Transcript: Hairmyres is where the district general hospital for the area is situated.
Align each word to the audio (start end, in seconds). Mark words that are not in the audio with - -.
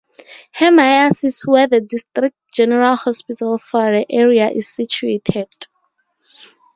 Hairmyres 0.57 1.23
is 1.25 1.43
where 1.45 1.67
the 1.67 1.79
district 1.79 2.35
general 2.51 2.95
hospital 2.95 3.59
for 3.59 3.91
the 3.93 4.03
area 4.11 4.49
is 4.49 4.67
situated. 4.67 5.53